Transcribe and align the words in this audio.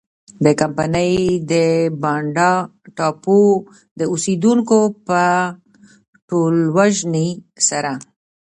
د 0.43 0.45
کمپنۍ 0.59 1.15
د 1.51 1.53
بانډا 2.01 2.51
ټاپو 2.97 3.41
د 3.99 4.01
اوسېدونکو 4.11 4.79
په 5.07 5.21
ټولوژنې 6.29 7.27
سره. 7.69 7.93